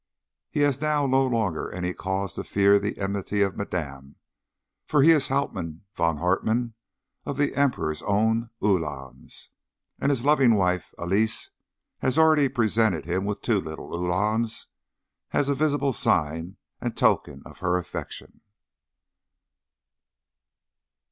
[0.49, 4.15] He has now no longer any cause to fear the enmity of Madame,
[4.87, 6.73] for he is Hauptmann von Hartmann
[7.23, 9.49] of the Emperor's own Uhlans,
[9.99, 11.51] and his loving wife Elise
[11.99, 14.65] has already presented him with two little Uhlans
[15.33, 18.41] as a visible sign and token of her affection.